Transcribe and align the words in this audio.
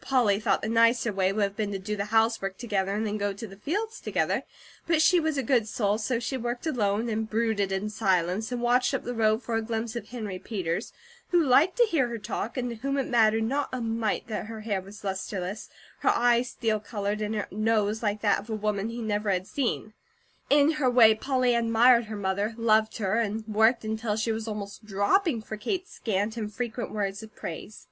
Polly 0.00 0.40
thought 0.40 0.62
the 0.62 0.70
nicer 0.70 1.12
way 1.12 1.34
would 1.34 1.42
have 1.42 1.54
been 1.58 1.70
to 1.70 1.78
do 1.78 1.96
the 1.96 2.06
housework 2.06 2.56
together 2.56 2.94
and 2.94 3.06
then 3.06 3.18
go 3.18 3.34
to 3.34 3.46
the 3.46 3.58
fields 3.58 4.00
together; 4.00 4.42
but 4.86 5.02
she 5.02 5.20
was 5.20 5.36
a 5.36 5.42
good 5.42 5.68
soul, 5.68 5.98
so 5.98 6.18
she 6.18 6.38
worked 6.38 6.66
alone 6.66 7.10
and 7.10 7.28
brooded 7.28 7.70
in 7.70 7.90
silence, 7.90 8.50
and 8.50 8.62
watched 8.62 8.94
up 8.94 9.02
the 9.04 9.12
road 9.12 9.42
for 9.42 9.54
a 9.54 9.60
glimpse 9.60 9.94
of 9.94 10.08
Henry 10.08 10.38
Peters, 10.38 10.94
who 11.28 11.38
liked 11.44 11.76
to 11.76 11.82
hear 11.84 12.08
her 12.08 12.16
talk, 12.16 12.56
and 12.56 12.70
to 12.70 12.76
whom 12.76 12.96
it 12.96 13.06
mattered 13.06 13.42
not 13.44 13.68
a 13.70 13.82
mite 13.82 14.26
that 14.28 14.46
her 14.46 14.60
hair 14.62 14.80
was 14.80 15.04
lustreless, 15.04 15.68
her 15.98 16.08
eyes 16.08 16.48
steel 16.48 16.80
coloured, 16.80 17.20
and 17.20 17.34
her 17.34 17.46
nose 17.50 18.02
like 18.02 18.22
that 18.22 18.40
of 18.40 18.48
a 18.48 18.54
woman 18.54 18.88
he 18.88 19.02
never 19.02 19.30
had 19.30 19.46
seen. 19.46 19.92
In 20.48 20.70
her 20.80 20.88
way, 20.88 21.14
Polly 21.14 21.54
admired 21.54 22.06
her 22.06 22.16
mother, 22.16 22.54
loved 22.56 22.96
her, 22.96 23.16
and 23.18 23.46
worked 23.46 23.84
until 23.84 24.16
she 24.16 24.32
was 24.32 24.48
almost 24.48 24.86
dropping 24.86 25.42
for 25.42 25.58
Kate's 25.58 25.92
scant, 25.92 26.38
infrequent 26.38 26.92
words 26.92 27.22
of 27.22 27.36
praise. 27.36 27.88